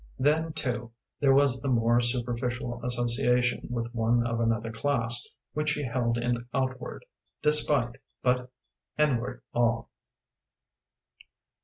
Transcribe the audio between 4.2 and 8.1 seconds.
of another class which she held in outward despite